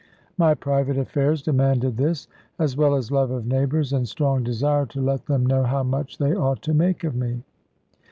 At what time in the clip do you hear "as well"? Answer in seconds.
2.57-2.95